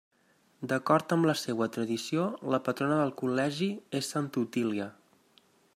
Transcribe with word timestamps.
D'acord 0.71 1.13
amb 1.15 1.27
la 1.31 1.35
seua 1.41 1.67
tradició, 1.75 2.25
la 2.55 2.61
patrona 2.69 2.99
del 3.03 3.13
Col·legi 3.23 3.71
és 4.01 4.13
Santa 4.17 4.45
Otília. 4.47 4.89